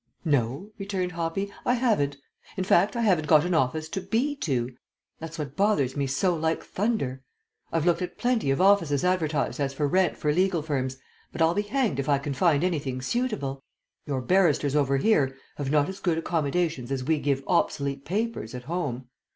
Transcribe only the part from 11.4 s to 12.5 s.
be hanged if I can